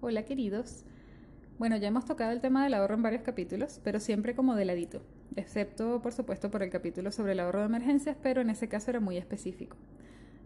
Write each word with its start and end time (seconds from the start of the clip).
Hola 0.00 0.24
queridos. 0.24 0.84
Bueno, 1.58 1.76
ya 1.76 1.88
hemos 1.88 2.06
tocado 2.06 2.32
el 2.32 2.40
tema 2.40 2.64
del 2.64 2.72
ahorro 2.72 2.94
en 2.94 3.02
varios 3.02 3.22
capítulos, 3.22 3.80
pero 3.84 4.00
siempre 4.00 4.34
como 4.34 4.54
de 4.54 4.64
ladito, 4.64 5.02
excepto 5.36 6.00
por 6.00 6.12
supuesto 6.12 6.50
por 6.50 6.62
el 6.62 6.70
capítulo 6.70 7.12
sobre 7.12 7.32
el 7.32 7.40
ahorro 7.40 7.60
de 7.60 7.66
emergencias, 7.66 8.16
pero 8.22 8.40
en 8.40 8.48
ese 8.48 8.66
caso 8.68 8.90
era 8.90 9.00
muy 9.00 9.18
específico. 9.18 9.76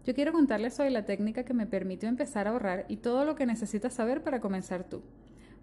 Yo 0.04 0.14
quiero 0.14 0.32
contarles 0.32 0.80
hoy 0.80 0.90
la 0.90 1.04
técnica 1.04 1.44
que 1.44 1.54
me 1.54 1.66
permitió 1.66 2.08
empezar 2.08 2.48
a 2.48 2.50
ahorrar 2.50 2.86
y 2.88 2.96
todo 2.96 3.24
lo 3.24 3.36
que 3.36 3.46
necesitas 3.46 3.94
saber 3.94 4.24
para 4.24 4.40
comenzar 4.40 4.82
tú, 4.82 5.02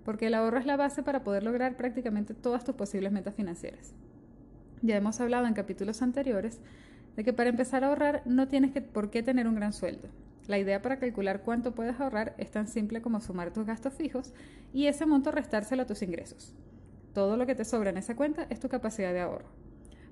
porque 0.05 0.27
el 0.27 0.35
ahorro 0.35 0.57
es 0.57 0.65
la 0.65 0.77
base 0.77 1.03
para 1.03 1.25
poder 1.25 1.43
lograr 1.43 1.75
prácticamente 1.75 2.33
todas 2.33 2.63
tus 2.63 2.75
posibles 2.75 3.11
metas 3.11 3.35
financieras. 3.35 3.93
Ya 4.81 4.95
hemos 4.95 5.19
hablado 5.19 5.47
en 5.47 5.53
capítulos 5.53 6.01
anteriores 6.01 6.61
de 7.15 7.23
que 7.23 7.33
para 7.33 7.49
empezar 7.49 7.83
a 7.83 7.87
ahorrar 7.87 8.21
no 8.25 8.47
tienes 8.47 8.71
que, 8.71 8.81
por 8.81 9.09
qué 9.09 9.23
tener 9.23 9.47
un 9.47 9.55
gran 9.55 9.73
sueldo. 9.73 10.09
La 10.47 10.57
idea 10.57 10.81
para 10.81 10.99
calcular 10.99 11.41
cuánto 11.41 11.73
puedes 11.73 11.99
ahorrar 11.99 12.35
es 12.37 12.51
tan 12.51 12.67
simple 12.67 13.01
como 13.01 13.21
sumar 13.21 13.51
tus 13.51 13.65
gastos 13.65 13.93
fijos 13.93 14.33
y 14.73 14.87
ese 14.87 15.05
monto 15.05 15.31
restárselo 15.31 15.83
a 15.83 15.87
tus 15.87 16.01
ingresos. 16.01 16.53
Todo 17.13 17.37
lo 17.37 17.45
que 17.45 17.55
te 17.55 17.63
sobra 17.63 17.91
en 17.91 17.97
esa 17.97 18.15
cuenta 18.15 18.47
es 18.49 18.59
tu 18.59 18.67
capacidad 18.67 19.13
de 19.13 19.21
ahorro. 19.21 19.47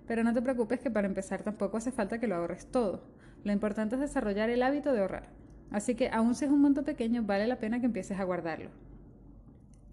Pero 0.07 0.23
no 0.23 0.33
te 0.33 0.41
preocupes 0.41 0.79
que 0.79 0.91
para 0.91 1.07
empezar 1.07 1.43
tampoco 1.43 1.77
hace 1.77 1.91
falta 1.91 2.19
que 2.19 2.27
lo 2.27 2.35
ahorres 2.35 2.67
todo. 2.67 3.03
Lo 3.43 3.51
importante 3.51 3.95
es 3.95 4.01
desarrollar 4.01 4.49
el 4.49 4.63
hábito 4.63 4.93
de 4.93 5.01
ahorrar. 5.01 5.29
Así 5.71 5.95
que 5.95 6.09
aun 6.09 6.35
si 6.35 6.45
es 6.45 6.51
un 6.51 6.61
monto 6.61 6.83
pequeño, 6.83 7.23
vale 7.23 7.47
la 7.47 7.57
pena 7.57 7.79
que 7.79 7.87
empieces 7.87 8.19
a 8.19 8.23
guardarlo. 8.23 8.69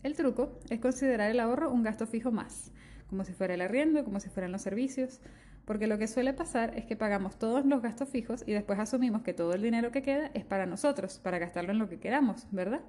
El 0.03 0.15
truco 0.15 0.59
es 0.71 0.81
considerar 0.81 1.31
el 1.31 1.41
ahorro 1.41 1.73
un 1.73 1.83
gasto 1.83 2.07
fijo 2.07 2.31
más, 2.31 2.73
como 3.09 3.25
si 3.25 3.33
fuera 3.33 3.55
el 3.55 3.61
arriendo, 3.61 4.05
como 4.05 4.21
si 4.21 4.29
fueran 4.29 4.53
los 4.53 4.63
servicios, 4.63 5.21
porque 5.69 5.87
lo 5.87 5.99
que 5.99 6.09
suele 6.09 6.33
pasar 6.33 6.79
es 6.79 6.87
que 6.87 6.97
pagamos 6.97 7.39
todos 7.39 7.67
los 7.67 7.83
gastos 7.83 8.09
fijos 8.09 8.43
y 8.47 8.55
después 8.55 8.79
asumimos 8.79 9.21
que 9.21 9.35
todo 9.35 9.53
el 9.53 9.61
dinero 9.61 9.93
que 9.93 10.01
queda 10.01 10.31
es 10.33 10.47
para 10.47 10.65
nosotros, 10.65 11.19
para 11.19 11.39
gastarlo 11.39 11.73
en 11.73 11.79
lo 11.79 11.91
que 11.91 12.01
queramos, 12.01 12.47
¿verdad? 12.51 12.81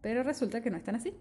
Pero 0.00 0.24
resulta 0.24 0.60
que 0.60 0.72
no 0.72 0.76
es 0.76 0.82
tan 0.82 0.96
así. 0.96 1.14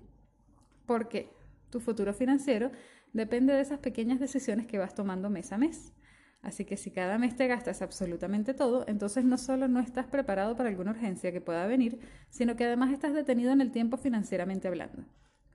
¿Por 0.88 1.08
qué? 1.08 1.30
Tu 1.69 1.80
futuro 1.80 2.11
financiero 2.11 2.72
depende 3.13 3.53
de 3.53 3.61
esas 3.61 3.78
pequeñas 3.78 4.19
decisiones 4.19 4.66
que 4.66 4.80
vas 4.80 4.95
tomando 4.95 5.30
mes 5.30 5.52
a 5.52 5.59
mes. 5.59 5.94
Así 6.41 6.66
que 6.66 6.75
si 6.75 6.89
cada 6.89 7.19
mes 7.19 7.35
te 7.35 7.45
gastas 7.45 7.83
absolutamente 7.83 8.56
todo, 8.56 8.83
entonces 8.88 9.23
no 9.23 9.38
solo 9.38 9.67
no 9.67 9.81
estás 9.81 10.08
preparado 10.08 10.56
para 10.56 10.69
alguna 10.69 10.89
urgencia 10.89 11.31
que 11.31 11.39
pueda 11.39 11.67
venir, 11.67 12.00
sino 12.31 12.56
que 12.56 12.66
además 12.66 12.91
estás 12.91 13.13
detenido 13.13 13.52
en 13.52 13.61
el 13.61 13.72
tiempo 13.72 13.97
financieramente 13.97 14.67
hablando. 14.67 15.06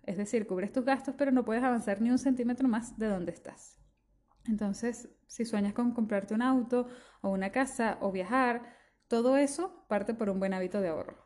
Es 0.04 0.16
decir, 0.16 0.46
cubres 0.46 0.70
tus 0.70 0.84
gastos 0.84 1.16
pero 1.18 1.32
no 1.32 1.44
puedes 1.44 1.64
avanzar 1.64 2.00
ni 2.00 2.10
un 2.10 2.18
centímetro 2.18 2.68
más 2.68 2.96
de 2.96 3.08
donde 3.08 3.32
estás. 3.32 3.83
Entonces, 4.46 5.08
si 5.26 5.44
sueñas 5.44 5.72
con 5.72 5.92
comprarte 5.92 6.34
un 6.34 6.42
auto 6.42 6.88
o 7.22 7.30
una 7.30 7.50
casa 7.50 7.98
o 8.00 8.12
viajar, 8.12 8.76
todo 9.08 9.36
eso 9.36 9.86
parte 9.88 10.14
por 10.14 10.28
un 10.28 10.38
buen 10.38 10.54
hábito 10.54 10.80
de 10.80 10.88
ahorro. 10.88 11.24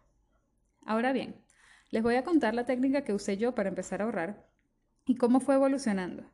Ahora 0.85 1.13
bien, 1.13 1.45
les 1.91 2.03
voy 2.03 2.17
a 2.17 2.25
contar 2.25 2.55
la 2.55 2.65
técnica 2.65 3.03
que 3.03 3.13
usé 3.13 3.37
yo 3.37 3.55
para 3.55 3.69
empezar 3.69 4.01
a 4.01 4.05
ahorrar 4.05 4.49
y 5.05 5.17
cómo 5.17 5.41
fue 5.41 5.55
evolucionando. 5.55 6.31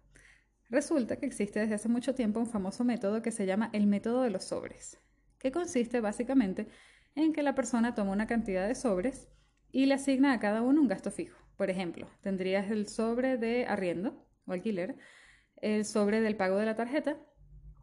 Resulta 0.68 1.16
que 1.16 1.26
existe 1.26 1.60
desde 1.60 1.74
hace 1.74 1.88
mucho 1.88 2.14
tiempo 2.14 2.40
un 2.40 2.46
famoso 2.46 2.84
método 2.84 3.22
que 3.22 3.30
se 3.30 3.46
llama 3.46 3.70
el 3.72 3.86
método 3.86 4.22
de 4.22 4.30
los 4.30 4.44
sobres, 4.44 4.98
que 5.38 5.52
consiste 5.52 6.00
básicamente 6.00 6.68
en 7.14 7.32
que 7.32 7.42
la 7.42 7.54
persona 7.54 7.94
toma 7.94 8.12
una 8.12 8.26
cantidad 8.26 8.66
de 8.66 8.74
sobres 8.74 9.28
y 9.70 9.86
le 9.86 9.94
asigna 9.94 10.32
a 10.32 10.40
cada 10.40 10.62
uno 10.62 10.80
un 10.80 10.88
gasto 10.88 11.10
fijo. 11.10 11.38
Por 11.56 11.70
ejemplo, 11.70 12.08
tendrías 12.22 12.70
el 12.70 12.88
sobre 12.88 13.36
de 13.36 13.66
arriendo 13.66 14.26
o 14.46 14.52
alquiler, 14.52 14.96
el 15.64 15.86
sobre 15.86 16.20
del 16.20 16.36
pago 16.36 16.58
de 16.58 16.66
la 16.66 16.76
tarjeta, 16.76 17.16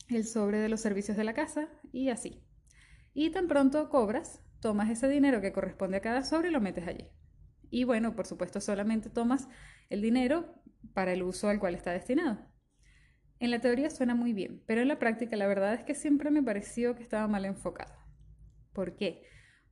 el 0.08 0.24
sobre 0.24 0.60
de 0.60 0.70
los 0.70 0.82
servicios 0.82 1.18
de 1.18 1.24
la 1.24 1.34
casa 1.34 1.68
y 1.92 2.10
así. 2.10 2.44
Y 3.14 3.32
tan 3.32 3.48
pronto 3.48 3.90
cobras, 3.90 4.40
tomas 4.60 4.92
ese 4.92 5.08
dinero 5.08 5.42
que 5.42 5.52
corresponde 5.52 5.98
a 5.98 6.02
cada 6.02 6.24
sobre 6.24 6.50
y 6.50 6.52
lo 6.52 6.62
metes 6.62 6.88
allí. 6.88 7.09
Y 7.72 7.84
bueno, 7.86 8.16
por 8.16 8.28
supuesto, 8.28 8.62
solamente 8.62 9.09
tomas 9.09 9.48
el 9.90 10.02
dinero 10.02 10.62
para 10.94 11.12
el 11.14 11.24
uso 11.24 11.50
al 11.50 11.59
cual 11.59 11.74
está 11.74 11.92
destinado. 11.92 12.38
En 13.40 13.50
la 13.50 13.62
teoría 13.62 13.90
suena 13.90 14.13
muy 14.13 14.34
bien, 14.34 14.62
pero 14.68 14.81
en 14.81 14.88
la 14.88 15.00
práctica 15.00 15.36
la 15.36 15.48
verdad 15.48 15.74
es 15.74 15.84
que 15.84 15.96
siempre 15.96 16.30
me 16.30 16.44
pareció 16.44 16.96
que 16.96 17.02
estaba 17.02 17.28
mal 17.28 17.46
enfocado. 17.46 17.96
¿Por 18.74 18.96
qué? 18.96 19.24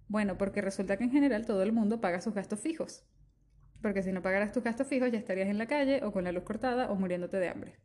Bueno, 0.07 0.35
porque 0.35 0.61
resulta 0.61 0.97
que 0.97 1.03
en 1.03 1.11
general 1.11 1.45
todo 1.45 1.61
el 1.61 1.73
mundo 1.73 2.01
paga 2.01 2.21
sus 2.21 2.33
gastos 2.33 2.59
fijos. 2.59 3.05
Porque 3.83 4.01
si 4.01 4.11
no 4.11 4.23
pagaras 4.23 4.51
tus 4.51 4.63
gastos 4.63 4.87
fijos 4.87 5.11
ya 5.11 5.19
estarías 5.19 5.47
en 5.47 5.59
la 5.59 5.67
calle 5.67 6.03
o 6.03 6.11
con 6.11 6.23
la 6.23 6.31
luz 6.31 6.43
cortada 6.43 6.89
o 6.89 6.95
muriéndote 6.95 7.37
de 7.37 7.49
hambre. 7.49 7.79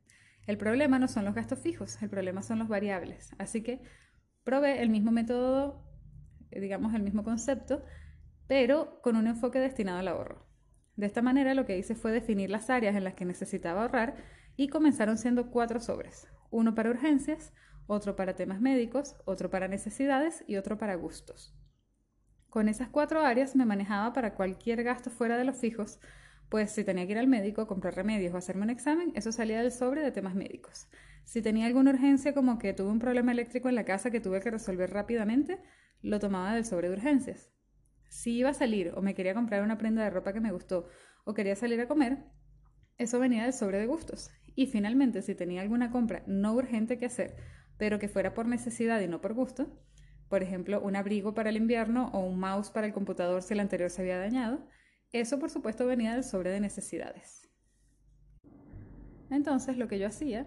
El 0.46 0.58
problema 0.58 0.98
no 0.98 1.08
son 1.08 1.24
los 1.24 1.34
gastos 1.34 1.58
fijos, 1.58 2.00
el 2.02 2.10
problema 2.10 2.42
son 2.42 2.58
los 2.58 2.68
variables. 2.68 3.34
Así 3.38 3.62
que 3.62 3.80
probé 4.44 4.82
el 4.82 4.90
mismo 4.90 5.10
método, 5.10 5.82
eh, 6.50 6.60
digamos 6.60 6.94
el 6.94 7.02
mismo 7.02 7.24
concepto, 7.24 7.82
pero 8.46 9.00
con 9.02 9.16
un 9.16 9.26
enfoque 9.26 9.58
destinado 9.58 9.98
al 9.98 10.08
ahorro. 10.08 10.46
De 10.96 11.06
esta 11.06 11.22
manera 11.22 11.54
lo 11.54 11.66
que 11.66 11.78
hice 11.78 11.94
fue 11.94 12.12
definir 12.12 12.50
las 12.50 12.70
áreas 12.70 12.94
en 12.94 13.04
las 13.04 13.14
que 13.14 13.24
necesitaba 13.24 13.82
ahorrar 13.82 14.16
y 14.56 14.68
comenzaron 14.68 15.18
siendo 15.18 15.50
cuatro 15.50 15.80
sobres. 15.80 16.28
Uno 16.50 16.74
para 16.74 16.90
urgencias, 16.90 17.52
otro 17.86 18.14
para 18.16 18.34
temas 18.34 18.60
médicos, 18.60 19.16
otro 19.24 19.50
para 19.50 19.66
necesidades 19.66 20.44
y 20.46 20.56
otro 20.56 20.78
para 20.78 20.94
gustos. 20.94 21.54
Con 22.48 22.68
esas 22.68 22.88
cuatro 22.88 23.20
áreas 23.20 23.56
me 23.56 23.66
manejaba 23.66 24.12
para 24.12 24.34
cualquier 24.34 24.84
gasto 24.84 25.10
fuera 25.10 25.36
de 25.36 25.44
los 25.44 25.56
fijos, 25.56 25.98
pues 26.54 26.70
si 26.70 26.84
tenía 26.84 27.04
que 27.04 27.10
ir 27.10 27.18
al 27.18 27.26
médico, 27.26 27.66
comprar 27.66 27.96
remedios 27.96 28.32
o 28.32 28.36
hacerme 28.36 28.62
un 28.62 28.70
examen, 28.70 29.10
eso 29.16 29.32
salía 29.32 29.60
del 29.60 29.72
sobre 29.72 30.02
de 30.02 30.12
temas 30.12 30.36
médicos. 30.36 30.86
Si 31.24 31.42
tenía 31.42 31.66
alguna 31.66 31.90
urgencia 31.90 32.32
como 32.32 32.60
que 32.60 32.72
tuve 32.72 32.92
un 32.92 33.00
problema 33.00 33.32
eléctrico 33.32 33.68
en 33.68 33.74
la 33.74 33.84
casa 33.84 34.12
que 34.12 34.20
tuve 34.20 34.40
que 34.40 34.52
resolver 34.52 34.92
rápidamente, 34.92 35.58
lo 36.00 36.20
tomaba 36.20 36.54
del 36.54 36.64
sobre 36.64 36.90
de 36.90 36.94
urgencias. 36.94 37.50
Si 38.08 38.36
iba 38.36 38.50
a 38.50 38.54
salir 38.54 38.92
o 38.94 39.02
me 39.02 39.16
quería 39.16 39.34
comprar 39.34 39.64
una 39.64 39.78
prenda 39.78 40.04
de 40.04 40.10
ropa 40.10 40.32
que 40.32 40.38
me 40.38 40.52
gustó 40.52 40.86
o 41.24 41.34
quería 41.34 41.56
salir 41.56 41.80
a 41.80 41.88
comer, 41.88 42.18
eso 42.98 43.18
venía 43.18 43.42
del 43.42 43.52
sobre 43.52 43.80
de 43.80 43.86
gustos. 43.86 44.30
Y 44.54 44.66
finalmente, 44.66 45.22
si 45.22 45.34
tenía 45.34 45.60
alguna 45.60 45.90
compra 45.90 46.22
no 46.28 46.54
urgente 46.54 46.98
que 46.98 47.06
hacer, 47.06 47.34
pero 47.78 47.98
que 47.98 48.06
fuera 48.06 48.32
por 48.32 48.46
necesidad 48.46 49.00
y 49.00 49.08
no 49.08 49.20
por 49.20 49.34
gusto, 49.34 49.76
por 50.28 50.44
ejemplo, 50.44 50.80
un 50.80 50.94
abrigo 50.94 51.34
para 51.34 51.50
el 51.50 51.56
invierno 51.56 52.12
o 52.12 52.20
un 52.20 52.38
mouse 52.38 52.70
para 52.70 52.86
el 52.86 52.92
computador 52.92 53.42
si 53.42 53.54
el 53.54 53.58
anterior 53.58 53.90
se 53.90 54.02
había 54.02 54.18
dañado, 54.18 54.64
eso, 55.20 55.38
por 55.38 55.50
supuesto, 55.50 55.86
venía 55.86 56.14
del 56.14 56.24
sobre 56.24 56.50
de 56.50 56.60
necesidades. 56.60 57.48
Entonces, 59.30 59.76
lo 59.76 59.88
que 59.88 59.98
yo 59.98 60.06
hacía 60.06 60.46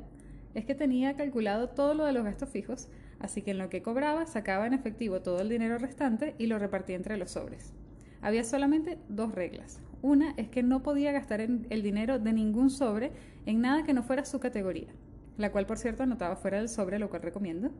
es 0.53 0.65
que 0.65 0.75
tenía 0.75 1.15
calculado 1.15 1.69
todo 1.69 1.93
lo 1.93 2.05
de 2.05 2.13
los 2.13 2.23
gastos 2.23 2.49
fijos, 2.49 2.89
así 3.19 3.41
que 3.41 3.51
en 3.51 3.57
lo 3.57 3.69
que 3.69 3.81
cobraba 3.81 4.25
sacaba 4.25 4.67
en 4.67 4.73
efectivo 4.73 5.21
todo 5.21 5.41
el 5.41 5.49
dinero 5.49 5.77
restante 5.77 6.35
y 6.37 6.47
lo 6.47 6.59
repartía 6.59 6.95
entre 6.95 7.17
los 7.17 7.31
sobres. 7.31 7.73
Había 8.21 8.43
solamente 8.43 8.97
dos 9.09 9.35
reglas. 9.35 9.79
Una 10.01 10.33
es 10.37 10.49
que 10.49 10.63
no 10.63 10.83
podía 10.83 11.11
gastar 11.11 11.41
el 11.41 11.81
dinero 11.83 12.19
de 12.19 12.33
ningún 12.33 12.69
sobre 12.69 13.11
en 13.45 13.61
nada 13.61 13.83
que 13.83 13.93
no 13.93 14.03
fuera 14.03 14.25
su 14.25 14.39
categoría, 14.39 14.87
la 15.37 15.51
cual 15.51 15.65
por 15.65 15.77
cierto 15.77 16.03
anotaba 16.03 16.35
fuera 16.35 16.57
del 16.57 16.69
sobre, 16.69 16.99
lo 16.99 17.09
cual 17.09 17.21
recomiendo. 17.21 17.71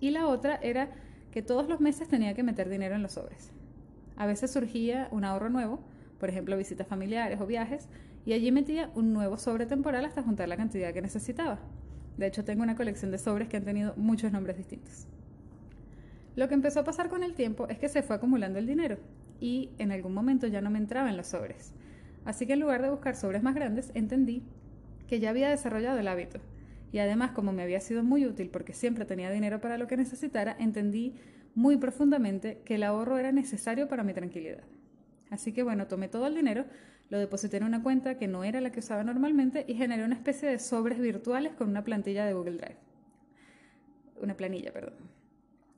Y 0.00 0.10
la 0.10 0.26
otra 0.26 0.56
era 0.56 0.90
que 1.30 1.42
todos 1.42 1.68
los 1.68 1.80
meses 1.80 2.08
tenía 2.08 2.34
que 2.34 2.42
meter 2.42 2.68
dinero 2.68 2.94
en 2.94 3.02
los 3.02 3.12
sobres. 3.12 3.52
A 4.16 4.26
veces 4.26 4.50
surgía 4.50 5.08
un 5.10 5.24
ahorro 5.24 5.48
nuevo, 5.48 5.80
por 6.22 6.28
ejemplo 6.28 6.56
visitas 6.56 6.86
familiares 6.86 7.40
o 7.40 7.46
viajes, 7.48 7.88
y 8.24 8.32
allí 8.32 8.52
metía 8.52 8.92
un 8.94 9.12
nuevo 9.12 9.38
sobre 9.38 9.66
temporal 9.66 10.04
hasta 10.04 10.22
juntar 10.22 10.48
la 10.48 10.56
cantidad 10.56 10.94
que 10.94 11.02
necesitaba. 11.02 11.58
De 12.16 12.28
hecho, 12.28 12.44
tengo 12.44 12.62
una 12.62 12.76
colección 12.76 13.10
de 13.10 13.18
sobres 13.18 13.48
que 13.48 13.56
han 13.56 13.64
tenido 13.64 13.92
muchos 13.96 14.30
nombres 14.30 14.56
distintos. 14.56 15.08
Lo 16.36 16.46
que 16.46 16.54
empezó 16.54 16.78
a 16.78 16.84
pasar 16.84 17.08
con 17.08 17.24
el 17.24 17.34
tiempo 17.34 17.66
es 17.66 17.80
que 17.80 17.88
se 17.88 18.04
fue 18.04 18.14
acumulando 18.14 18.60
el 18.60 18.68
dinero 18.68 18.98
y 19.40 19.70
en 19.78 19.90
algún 19.90 20.14
momento 20.14 20.46
ya 20.46 20.60
no 20.60 20.70
me 20.70 20.78
entraba 20.78 21.10
en 21.10 21.16
los 21.16 21.26
sobres. 21.26 21.74
Así 22.24 22.46
que 22.46 22.52
en 22.52 22.60
lugar 22.60 22.82
de 22.82 22.90
buscar 22.90 23.16
sobres 23.16 23.42
más 23.42 23.56
grandes, 23.56 23.90
entendí 23.94 24.44
que 25.08 25.18
ya 25.18 25.30
había 25.30 25.50
desarrollado 25.50 25.98
el 25.98 26.06
hábito. 26.06 26.38
Y 26.92 27.00
además, 27.00 27.32
como 27.32 27.52
me 27.52 27.64
había 27.64 27.80
sido 27.80 28.04
muy 28.04 28.26
útil 28.26 28.48
porque 28.48 28.74
siempre 28.74 29.06
tenía 29.06 29.32
dinero 29.32 29.60
para 29.60 29.76
lo 29.76 29.88
que 29.88 29.96
necesitara, 29.96 30.54
entendí 30.56 31.16
muy 31.56 31.78
profundamente 31.78 32.62
que 32.64 32.76
el 32.76 32.84
ahorro 32.84 33.18
era 33.18 33.32
necesario 33.32 33.88
para 33.88 34.04
mi 34.04 34.14
tranquilidad. 34.14 34.62
Así 35.32 35.52
que 35.52 35.62
bueno, 35.62 35.86
tomé 35.86 36.08
todo 36.08 36.26
el 36.26 36.34
dinero, 36.34 36.66
lo 37.08 37.18
deposité 37.18 37.56
en 37.56 37.64
una 37.64 37.82
cuenta 37.82 38.18
que 38.18 38.28
no 38.28 38.44
era 38.44 38.60
la 38.60 38.70
que 38.70 38.80
usaba 38.80 39.02
normalmente 39.02 39.64
y 39.66 39.74
generé 39.74 40.04
una 40.04 40.14
especie 40.14 40.46
de 40.46 40.58
sobres 40.58 41.00
virtuales 41.00 41.54
con 41.54 41.70
una 41.70 41.82
plantilla 41.82 42.26
de 42.26 42.34
Google 42.34 42.58
Drive. 42.58 42.76
Una 44.20 44.36
planilla, 44.36 44.74
perdón. 44.74 44.92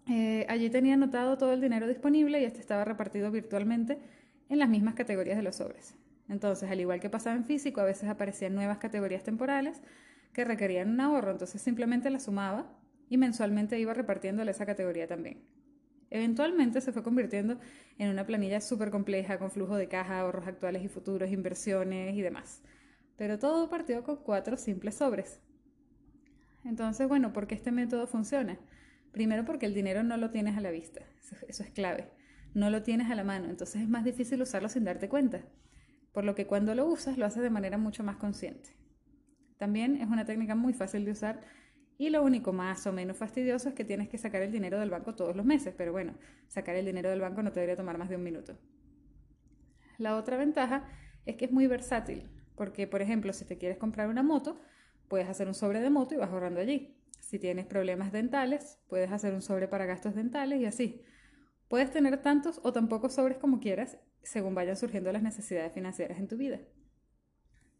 Eh, 0.09 0.45
allí 0.49 0.71
tenía 0.71 0.95
anotado 0.95 1.39
todo 1.39 1.53
el 1.53 1.61
dinero 1.61 1.87
disponible 1.87 2.41
y 2.41 2.45
este 2.45 2.59
estaba 2.59 2.85
repartido 2.85 3.31
virtualmente 3.31 4.01
en 4.49 4.59
las 4.59 4.69
mismas 4.69 4.95
categorías 4.95 5.37
de 5.37 5.45
los 5.45 5.55
sobres. 5.55 5.95
Entonces, 6.29 6.69
al 6.69 6.81
igual 6.81 6.99
que 6.99 7.09
pasaba 7.09 7.37
en 7.37 7.45
físico, 7.45 7.81
a 7.81 7.85
veces 7.85 8.09
aparecían 8.09 8.57
nuevas 8.57 8.79
categorías 8.79 9.23
temporales 9.23 9.81
que 10.33 10.45
requerían 10.45 10.91
un 10.91 11.01
ahorro, 11.01 11.31
entonces 11.31 11.63
simplemente 11.63 12.11
las 12.11 12.25
sumaba 12.25 12.67
y 13.09 13.19
mensualmente 13.19 13.79
iba 13.79 13.95
repartiéndole 13.95 14.51
esa 14.51 14.67
categoría 14.67 15.07
también. 15.07 15.39
Eventualmente 16.15 16.81
se 16.81 16.93
fue 16.93 17.03
convirtiendo 17.03 17.59
en 17.99 18.09
una 18.09 18.25
planilla 18.25 18.61
súper 18.61 18.93
compleja 18.93 19.37
con 19.37 19.51
flujo 19.51 19.75
de 19.75 19.89
caja, 19.89 20.21
ahorros 20.21 20.47
actuales 20.47 20.85
y 20.85 20.87
futuros, 20.87 21.33
inversiones 21.33 22.15
y 22.15 22.23
demás. 22.23 22.63
Pero 23.17 23.41
todo 23.41 23.69
partió 23.69 24.05
con 24.05 24.19
cuatro 24.19 24.57
simples 24.57 24.95
sobres. 24.95 25.41
Entonces, 26.65 27.09
bueno, 27.09 27.33
¿por 27.33 27.49
qué 27.49 27.57
este 27.57 27.73
método 27.73 28.07
funciona? 28.07 28.61
Primero 29.11 29.45
porque 29.45 29.67
el 29.67 29.75
dinero 29.75 30.05
no 30.05 30.17
lo 30.17 30.31
tienes 30.31 30.57
a 30.57 30.61
la 30.61 30.71
vista, 30.71 31.01
eso, 31.49 31.65
es 31.65 31.71
clave. 31.71 32.13
No 32.55 32.71
lo 32.71 32.85
tienes 32.85 33.11
a 33.11 33.17
la 33.17 33.25
mano, 33.25 33.51
entonces 33.51 33.83
es 33.83 33.89
más 33.89 34.05
difícil 34.05 34.41
usarlo 34.41 34.69
sin 34.69 34.85
darte 34.85 35.09
cuenta. 35.09 35.41
Por 36.13 36.23
lo 36.23 36.37
que 36.37 36.47
cuando 36.47 36.77
lo 36.77 36.87
usas 36.87 37.19
lo 37.19 37.27
haces 37.27 37.43
de 37.43 37.51
manera 37.51 37.77
mucho 37.77 38.05
más 38.05 38.19
consciente. 38.19 38.71
También 39.59 39.97
es 39.97 40.07
una 40.07 40.25
técnica 40.25 40.55
muy 40.55 40.75
fácil 40.75 41.05
de 41.05 41.11
usar 41.11 41.41
y 41.97 42.11
lo 42.11 42.23
único 42.23 42.53
más 42.53 42.87
o 42.87 42.93
menos 42.93 43.17
fastidioso 43.17 43.69
es 43.69 43.75
que 43.75 43.85
tienes 43.85 44.09
que 44.09 44.19
sacar 44.19 44.43
el 44.43 44.51
dinero 44.51 44.81
del 44.81 44.91
banco 44.91 45.15
todos 45.15 45.37
los 45.37 45.47
meses, 45.47 45.75
pero 45.77 45.93
bueno, 45.93 46.15
sacar 46.49 46.77
el 46.77 46.85
dinero 46.85 47.11
del 47.11 47.21
banco 47.21 47.43
no 47.43 47.53
te 47.53 47.61
debería 47.61 47.77
tomar 47.77 47.99
más 47.99 48.09
de 48.09 48.17
un 48.17 48.25
minuto. 48.25 48.59
La 49.99 50.17
otra 50.17 50.37
ventaja 50.37 50.89
es 51.25 51.37
que 51.37 51.45
es 51.45 51.53
muy 51.53 51.67
versátil, 51.67 52.29
porque 52.57 52.87
por 52.87 53.01
ejemplo, 53.01 53.33
si 53.33 53.45
te 53.45 53.59
quieres 53.59 53.79
comprar 53.79 54.09
una 54.09 54.23
moto, 54.23 54.61
puedes 55.09 55.29
hacer 55.29 55.47
un 55.47 55.55
sobre 55.55 55.81
de 55.81 55.91
moto 55.91 56.15
y 56.15 56.19
vas 56.19 56.31
ahorrando 56.31 56.61
allí. 56.61 56.97
Si 57.21 57.39
tienes 57.39 57.67
problemas 57.67 58.13
dentales, 58.13 58.79
puedes 58.89 59.13
hacer 59.13 59.33
un 59.33 59.43
sobre 59.43 59.69
para 59.69 59.87
gastos 59.87 60.15
dentales 60.15 60.61
y 60.61 60.67
así. 60.67 61.03
Puedes 61.69 61.91
tener 61.91 62.21
tantos 62.21 62.61
o 62.65 62.73
tan 62.73 62.89
pocos 62.89 63.15
sobres 63.15 63.39
como 63.39 63.61
quieras, 63.61 63.99
según 64.23 64.55
vayan 64.55 64.77
surgiendo 64.77 65.13
las 65.13 65.23
necesidades 65.23 65.73
financieras 65.73 66.19
en 66.19 66.29
tu 66.29 66.37
vida. 66.37 66.61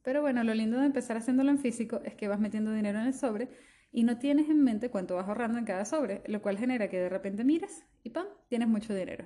Pero 0.03 0.21
bueno, 0.21 0.45
lo 0.45 0.55
lindo 0.55 0.79
de 0.79 0.87
empezar 0.87 1.17
haciéndolo 1.17 1.51
en 1.51 1.59
físico 1.59 2.01
es 2.05 2.15
que 2.15 2.29
vas 2.29 2.39
metiendo 2.39 2.73
dinero 2.73 2.99
en 3.01 3.07
el 3.07 3.15
sobre 3.15 3.49
y 3.95 4.03
no 4.03 4.19
tienes 4.19 4.51
en 4.51 4.65
mente 4.65 4.91
cuánto 4.91 5.15
vas 5.15 5.29
ahorrando 5.29 5.57
en 5.57 5.65
cada 5.65 5.85
sobre, 5.85 6.25
lo 6.27 6.43
cual 6.43 6.59
genera 6.59 6.89
que 6.89 6.99
de 6.99 7.09
repente 7.09 7.45
mires 7.45 7.85
y 8.03 8.11
¡pam! 8.11 8.27
tienes 8.49 8.67
mucho 8.67 8.93
dinero. 8.93 9.25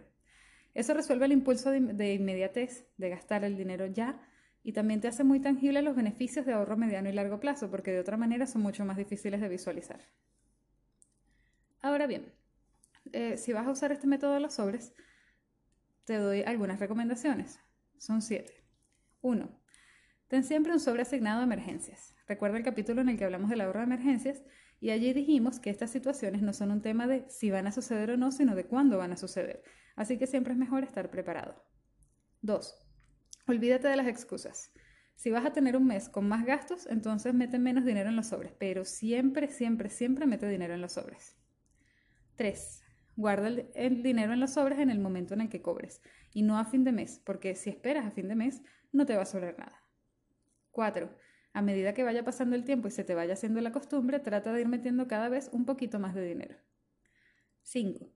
Eso 0.74 0.92
resuelve 0.92 1.24
el 1.24 1.32
impulso 1.32 1.70
de, 1.70 2.12
inmediatez, 2.12 2.86
de 2.98 3.08
gastar 3.08 3.44
el 3.44 3.56
dinero 3.56 3.86
ya, 3.86 4.20
y 4.62 4.74
también 4.74 5.00
te 5.00 5.08
hace 5.08 5.24
muy 5.24 5.40
tangible 5.40 5.80
los 5.80 5.96
beneficios 5.96 6.44
de 6.44 6.52
ahorro 6.52 6.76
mediano 6.76 7.08
y 7.08 7.12
largo 7.12 7.40
plazo, 7.40 7.70
porque 7.70 7.92
de 7.92 8.00
otra 8.00 8.18
manera 8.18 8.46
son 8.46 8.60
mucho 8.60 8.84
más 8.84 8.98
difíciles 8.98 9.40
de 9.40 9.48
visualizar. 9.48 10.00
Ahora 11.80 12.06
bien, 12.06 12.30
eh, 13.12 13.38
si 13.38 13.54
vas 13.54 13.66
a 13.66 13.70
usar 13.70 13.90
este 13.90 14.06
método 14.06 14.34
de 14.34 14.40
los 14.40 14.52
sobres, 14.52 14.92
te 16.04 16.16
doy 16.16 16.42
algunas 16.42 16.78
recomendaciones. 16.78 17.58
Son 17.96 18.20
siete. 18.20 18.52
1. 19.22 19.48
Ten 20.28 20.44
siempre 20.44 20.72
un 20.72 20.80
sobre 20.80 21.02
asignado 21.02 21.40
a 21.40 21.44
emergencias. 21.44 22.14
Recuerda 22.26 22.58
el 22.58 22.64
capítulo 22.64 23.00
en 23.00 23.08
el 23.08 23.16
que 23.16 23.24
hablamos 23.24 23.48
del 23.48 23.62
ahorro 23.62 23.80
de 23.80 23.86
emergencias 23.86 24.42
y 24.78 24.90
allí 24.90 25.14
dijimos 25.14 25.58
que 25.58 25.70
estas 25.70 25.90
situaciones 25.90 26.42
no 26.42 26.52
son 26.52 26.70
un 26.70 26.82
tema 26.82 27.06
de 27.06 27.24
si 27.30 27.50
van 27.50 27.66
a 27.66 27.72
suceder 27.72 28.10
o 28.10 28.16
no, 28.18 28.30
sino 28.30 28.54
de 28.54 28.66
cuándo 28.66 28.98
van 28.98 29.12
a 29.12 29.16
suceder. 29.16 29.62
Así 29.96 30.18
que 30.18 30.26
siempre 30.26 30.52
es 30.52 30.58
mejor 30.58 30.84
estar 30.84 31.10
preparado. 31.10 31.64
2. 32.42 32.84
Olvídate 33.46 33.88
de 33.88 33.96
las 33.96 34.06
excusas. 34.06 34.70
Si 35.14 35.30
vas 35.30 35.46
a 35.46 35.52
tener 35.52 35.76
un 35.76 35.86
mes 35.86 36.10
con 36.10 36.28
más 36.28 36.44
gastos, 36.44 36.86
entonces 36.86 37.32
mete 37.32 37.58
menos 37.58 37.84
dinero 37.86 38.10
en 38.10 38.16
los 38.16 38.28
sobres, 38.28 38.52
pero 38.58 38.84
siempre, 38.84 39.48
siempre, 39.48 39.88
siempre 39.88 40.26
mete 40.26 40.46
dinero 40.46 40.74
en 40.74 40.82
los 40.82 40.92
sobres. 40.92 41.36
3. 42.36 42.82
Guarda 43.16 43.48
el, 43.48 44.02
dinero 44.02 44.34
en 44.34 44.40
los 44.40 44.52
sobres 44.52 44.78
en 44.78 44.90
el 44.90 45.00
momento 45.00 45.34
en 45.34 45.40
el 45.40 45.48
que 45.48 45.62
cobres 45.62 46.02
y 46.32 46.42
no 46.42 46.58
a 46.58 46.66
fin 46.66 46.84
de 46.84 46.92
mes, 46.92 47.20
porque 47.24 47.56
si 47.56 47.70
esperas 47.70 48.06
a 48.06 48.12
fin 48.12 48.28
de 48.28 48.36
mes 48.36 48.62
no 48.92 49.06
te 49.06 49.16
va 49.16 49.22
a 49.22 49.26
sobrar 49.26 49.58
nada. 49.58 49.87
4. 50.78 51.10
A 51.54 51.60
medida 51.60 51.92
que 51.92 52.04
vaya 52.04 52.22
pasando 52.22 52.54
el 52.54 52.62
tiempo 52.62 52.86
y 52.86 52.92
se 52.92 53.02
te 53.02 53.16
vaya 53.16 53.32
haciendo 53.32 53.60
la 53.60 53.72
costumbre, 53.72 54.20
trata 54.20 54.52
de 54.52 54.60
ir 54.60 54.68
metiendo 54.68 55.08
cada 55.08 55.28
vez 55.28 55.50
un 55.52 55.64
poquito 55.64 55.98
más 55.98 56.14
de 56.14 56.24
dinero. 56.24 56.54
5. 57.62 58.06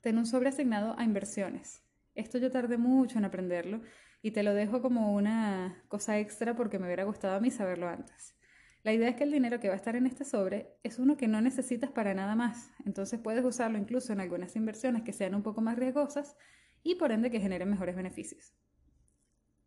Ten 0.00 0.18
un 0.18 0.26
sobre 0.26 0.48
asignado 0.48 0.96
a 0.98 1.04
inversiones. 1.04 1.84
Esto 2.16 2.38
yo 2.38 2.50
tardé 2.50 2.78
mucho 2.78 3.18
en 3.18 3.24
aprenderlo 3.24 3.80
y 4.22 4.32
te 4.32 4.42
lo 4.42 4.54
dejo 4.54 4.82
como 4.82 5.14
una 5.14 5.84
cosa 5.86 6.18
extra 6.18 6.56
porque 6.56 6.80
me 6.80 6.86
hubiera 6.86 7.04
gustado 7.04 7.36
a 7.36 7.40
mí 7.40 7.52
saberlo 7.52 7.86
antes. 7.86 8.34
La 8.82 8.92
idea 8.92 9.10
es 9.10 9.14
que 9.14 9.22
el 9.22 9.30
dinero 9.30 9.60
que 9.60 9.68
va 9.68 9.74
a 9.74 9.76
estar 9.76 9.94
en 9.94 10.08
este 10.08 10.24
sobre 10.24 10.76
es 10.82 10.98
uno 10.98 11.16
que 11.16 11.28
no 11.28 11.40
necesitas 11.40 11.92
para 11.92 12.12
nada 12.12 12.34
más, 12.34 12.72
entonces 12.84 13.20
puedes 13.20 13.44
usarlo 13.44 13.78
incluso 13.78 14.12
en 14.12 14.20
algunas 14.20 14.56
inversiones 14.56 15.04
que 15.04 15.12
sean 15.12 15.36
un 15.36 15.44
poco 15.44 15.60
más 15.60 15.78
riesgosas 15.78 16.36
y 16.82 16.96
por 16.96 17.12
ende 17.12 17.30
que 17.30 17.38
generen 17.38 17.70
mejores 17.70 17.94
beneficios. 17.94 18.52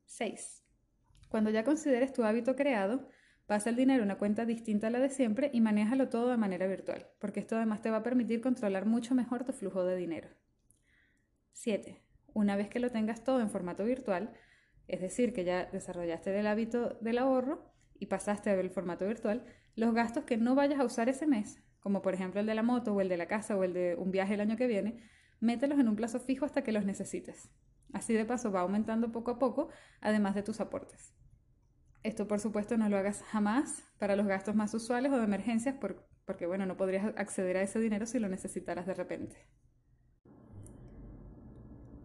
6. 0.08 0.67
Cuando 1.30 1.50
ya 1.50 1.64
consideres 1.64 2.14
tu 2.14 2.24
hábito 2.24 2.56
creado, 2.56 3.08
pasa 3.46 3.70
el 3.70 3.76
dinero 3.76 4.04
a 4.04 4.06
una 4.06 4.18
cuenta 4.18 4.46
distinta 4.46 4.88
a 4.88 4.90
la 4.90 5.00
de 5.00 5.10
siempre 5.10 5.50
y 5.54 5.62
manéjalo 5.62 6.10
todo 6.10 6.30
de 6.30 6.38
manera 6.38 6.68
virtual, 6.68 7.08
porque 7.20 7.40
esto 7.40 7.56
además 7.56 7.82
te 7.82 7.90
va 7.90 7.98
a 7.98 8.04
permitir 8.04 8.42
controlar 8.42 8.86
mucho 8.86 9.16
mejor 9.16 9.44
tu 9.44 9.54
flujo 9.54 9.84
de 9.84 9.96
dinero. 9.96 10.30
7. 11.54 12.02
Una 12.34 12.56
vez 12.56 12.70
que 12.70 12.80
lo 12.80 12.92
tengas 12.92 13.24
todo 13.24 13.42
en 13.42 13.50
formato 13.50 13.84
virtual, 13.84 14.34
es 14.88 15.02
decir, 15.02 15.34
que 15.34 15.44
ya 15.44 15.66
desarrollaste 15.66 16.38
el 16.38 16.48
hábito 16.48 16.98
del 17.02 17.18
ahorro 17.18 17.74
y 18.00 18.06
pasaste 18.06 18.50
a 18.50 18.56
ver 18.56 18.66
el 18.66 18.72
formato 18.72 19.08
virtual, 19.08 19.44
los 19.76 19.94
gastos 19.94 20.24
que 20.24 20.38
no 20.38 20.56
vayas 20.56 20.80
a 20.80 20.86
usar 20.86 21.10
ese 21.10 21.28
mes, 21.28 21.62
como 21.80 22.02
por 22.02 22.14
ejemplo 22.14 22.40
el 22.40 22.46
de 22.46 22.56
la 22.56 22.64
moto 22.64 22.94
o 22.94 23.02
el 23.02 23.10
de 23.10 23.18
la 23.18 23.28
casa 23.28 23.56
o 23.56 23.64
el 23.64 23.74
de 23.74 23.96
un 23.96 24.12
viaje 24.12 24.36
el 24.36 24.42
año 24.42 24.58
que 24.58 24.68
viene, 24.68 24.98
mételos 25.40 25.80
en 25.80 25.88
un 25.88 25.96
plazo 25.96 26.20
fijo 26.20 26.46
hasta 26.46 26.64
que 26.64 26.72
los 26.72 26.86
necesites. 26.86 27.50
Así 27.94 28.14
de 28.14 28.26
paso 28.26 28.52
va 28.52 28.62
aumentando 28.62 29.12
poco 29.12 29.32
a 29.32 29.40
poco, 29.40 29.70
además 30.02 30.36
de 30.36 30.44
tus 30.44 30.60
aportes. 30.60 31.14
Esto, 32.04 32.28
por 32.28 32.40
supuesto, 32.40 32.78
no 32.78 32.90
lo 32.90 32.98
hagas 32.98 33.24
jamás 33.24 33.84
para 33.98 34.16
los 34.16 34.28
gastos 34.28 34.56
más 34.56 34.74
usuales 34.74 35.12
o 35.12 35.18
de 35.18 35.24
emergencias, 35.24 35.76
porque, 36.26 36.46
bueno, 36.46 36.66
no 36.66 36.78
podrías 36.78 37.06
acceder 37.18 37.58
a 37.58 37.62
ese 37.62 37.80
dinero 37.80 38.06
si 38.06 38.20
lo 38.20 38.30
necesitaras 38.30 38.86
de 38.86 38.94
repente. 38.94 39.36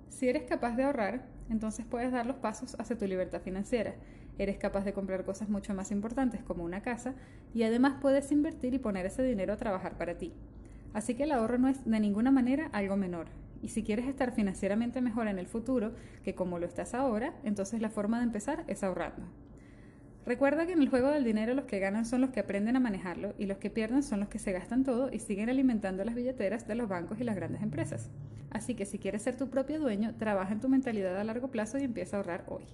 Si 0.09 0.29
eres 0.29 0.45
capaz 0.45 0.77
de 0.77 0.85
ahorrar, 0.85 1.29
entonces 1.51 1.85
puedes 1.85 2.13
dar 2.13 2.27
los 2.27 2.37
pasos 2.37 2.77
hacia 2.79 2.97
tu 2.97 3.07
libertad 3.07 3.43
financiera. 3.43 3.97
Eres 4.39 4.57
capaz 4.57 4.85
de 4.85 4.93
comprar 4.93 5.25
cosas 5.25 5.49
mucho 5.49 5.75
más 5.75 5.91
importantes 5.91 6.43
como 6.43 6.65
una 6.65 6.83
casa 6.83 7.15
y 7.53 7.65
además 7.65 7.99
puedes 8.01 8.31
invertir 8.33 8.73
y 8.73 8.79
poner 8.79 9.05
ese 9.07 9.23
dinero 9.23 9.53
a 9.53 9.57
trabajar 9.57 9.99
para 9.99 10.17
ti. 10.17 10.33
Así 10.95 11.15
que 11.15 11.25
el 11.25 11.33
ahorro 11.33 11.59
no 11.59 11.69
es 11.69 11.85
de 11.85 12.01
ninguna 12.01 12.31
manera 12.31 12.71
algo 12.73 12.97
menor, 12.97 13.27
y 13.63 13.69
si 13.69 13.83
quieres 13.83 14.07
estar 14.07 14.33
financieramente 14.33 15.01
mejor 15.01 15.29
en 15.29 15.39
el 15.39 15.47
futuro 15.47 15.93
que 16.25 16.35
como 16.35 16.59
lo 16.59 16.67
estás 16.67 16.95
ahora, 16.95 17.33
entonces 17.45 17.81
la 17.81 17.91
forma 17.91 18.19
de 18.19 18.25
empezar 18.25 18.65
es 18.67 18.83
ahorrando. 18.83 19.23
Recuerda 20.27 20.67
que 20.67 20.73
en 20.73 20.83
el 20.83 20.89
juego 20.89 21.09
del 21.09 21.25
dinero 21.25 21.55
los 21.55 21.65
que 21.65 21.81
ganan 21.81 22.05
son 22.05 22.21
los 22.21 22.31
que 22.31 22.41
aprenden 22.41 22.77
a 22.77 22.81
manejarlo 22.81 23.35
y 23.39 23.47
los 23.47 23.59
que 23.59 23.71
pierden 23.71 24.03
son 24.03 24.21
los 24.21 24.29
que 24.29 24.39
se 24.39 24.53
gastan 24.53 24.85
todo 24.85 25.13
y 25.13 25.19
siguen 25.19 25.49
alimentando 25.49 26.05
las 26.05 26.15
billeteras 26.15 26.69
de 26.69 26.75
los 26.75 26.89
bancos 26.89 27.21
y 27.21 27.25
las 27.25 27.35
grandes 27.35 27.63
empresas. 27.63 28.11
Así 28.51 28.75
que 28.75 28.85
si 28.85 28.99
quieres 28.99 29.23
ser 29.23 29.37
tu 29.37 29.49
propio 29.49 29.81
dueño, 29.81 30.15
trabaja 30.19 30.53
en 30.53 30.61
tu 30.61 30.69
mentalidad 30.69 31.19
a 31.19 31.25
largo 31.25 31.49
plazo 31.49 31.79
y 31.79 31.85
empieza 31.85 32.17
a 32.17 32.21
ahorrar 32.21 32.45
hoy. 32.49 32.65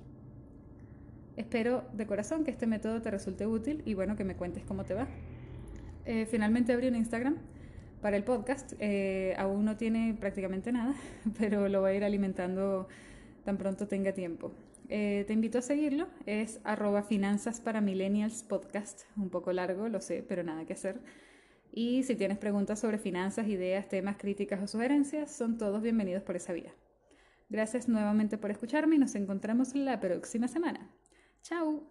Espero 1.37 1.85
de 1.95 2.07
corazón 2.07 2.45
que 2.45 2.51
este 2.51 2.67
método 2.67 3.01
te 3.01 3.11
resulte 3.11 3.47
útil 3.47 3.83
y 3.87 3.95
bueno, 3.95 4.17
que 4.17 4.25
me 4.25 4.35
cuentes 4.35 4.65
cómo 4.65 4.85
te 4.85 4.95
va. 4.95 5.07
Eh, 6.05 6.27
finalmente 6.27 6.73
abrí 6.73 6.89
un 6.89 6.97
Instagram 6.97 7.37
para 8.01 8.17
el 8.17 8.25
podcast. 8.25 8.73
Eh, 8.79 9.35
aún 9.39 9.65
no 9.65 9.77
tiene 9.77 10.15
prácticamente 10.19 10.73
nada, 10.73 10.95
pero 11.39 11.69
lo 11.69 11.81
voy 11.81 11.93
a 11.93 11.95
ir 11.95 12.05
alimentando 12.05 12.89
tan 13.45 13.57
pronto 13.57 13.89
tenga 13.89 14.13
tiempo. 14.13 14.53
Eh, 14.89 15.25
te 15.27 15.35
invito 15.35 15.59
a 15.59 15.63
seguirlo, 15.63 16.09
es 16.25 16.61
arroba 16.65 17.03
finanzas 17.03 17.61
para 17.61 17.81
millennials 17.81 18.43
podcast, 18.43 19.03
un 19.17 19.29
poco 19.29 19.53
largo, 19.53 19.89
lo 19.89 20.01
sé, 20.01 20.25
pero 20.27 20.43
nada 20.43 20.65
que 20.65 20.73
hacer. 20.73 21.01
Y 21.73 22.03
si 22.05 22.17
tienes 22.17 22.39
preguntas 22.39 22.81
sobre 22.81 22.99
finanzas, 22.99 23.47
ideas, 23.49 23.89
temas, 23.89 24.17
críticas 24.17 24.63
o 24.63 24.67
sugerencias, 24.67 25.31
son 25.31 25.59
todos 25.59 25.83
bienvenidos 25.83 26.23
por 26.23 26.37
esa 26.37 26.55
vía. 26.55 26.73
Gracias 27.51 27.89
nuevamente 27.89 28.39
por 28.39 28.51
escucharme 28.51 28.97
y 28.97 28.99
nos 28.99 29.15
encontramos 29.15 29.75
la 29.75 30.01
próxima 30.01 30.49
semana. 30.49 30.91
¡Chao! 31.43 31.83